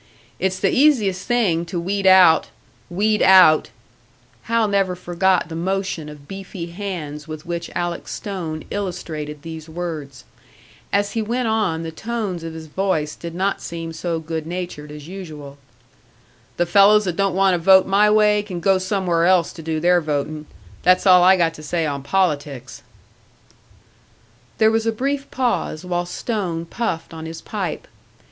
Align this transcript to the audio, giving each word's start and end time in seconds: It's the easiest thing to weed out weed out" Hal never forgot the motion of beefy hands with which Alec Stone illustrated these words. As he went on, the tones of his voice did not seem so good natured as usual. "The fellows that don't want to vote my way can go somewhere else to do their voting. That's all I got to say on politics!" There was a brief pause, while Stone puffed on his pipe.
It's 0.39 0.57
the 0.57 0.71
easiest 0.71 1.27
thing 1.27 1.63
to 1.67 1.79
weed 1.79 2.07
out 2.07 2.47
weed 2.89 3.21
out" 3.21 3.69
Hal 4.49 4.67
never 4.67 4.95
forgot 4.95 5.47
the 5.47 5.55
motion 5.55 6.09
of 6.09 6.27
beefy 6.27 6.71
hands 6.71 7.27
with 7.27 7.45
which 7.45 7.69
Alec 7.75 8.07
Stone 8.07 8.63
illustrated 8.71 9.43
these 9.43 9.69
words. 9.69 10.23
As 10.91 11.11
he 11.11 11.21
went 11.21 11.49
on, 11.49 11.83
the 11.83 11.91
tones 11.91 12.43
of 12.43 12.55
his 12.55 12.65
voice 12.65 13.13
did 13.15 13.35
not 13.35 13.61
seem 13.61 13.93
so 13.93 14.19
good 14.19 14.47
natured 14.47 14.89
as 14.91 15.07
usual. 15.07 15.59
"The 16.57 16.65
fellows 16.65 17.05
that 17.05 17.15
don't 17.15 17.35
want 17.35 17.53
to 17.53 17.59
vote 17.59 17.85
my 17.85 18.09
way 18.09 18.41
can 18.41 18.59
go 18.59 18.79
somewhere 18.79 19.27
else 19.27 19.53
to 19.53 19.61
do 19.61 19.79
their 19.79 20.01
voting. 20.01 20.47
That's 20.81 21.05
all 21.05 21.23
I 21.23 21.37
got 21.37 21.53
to 21.53 21.61
say 21.61 21.85
on 21.85 22.01
politics!" 22.01 22.81
There 24.57 24.71
was 24.71 24.87
a 24.87 24.91
brief 24.91 25.29
pause, 25.29 25.85
while 25.85 26.07
Stone 26.07 26.65
puffed 26.71 27.13
on 27.13 27.27
his 27.27 27.39
pipe. 27.43 27.87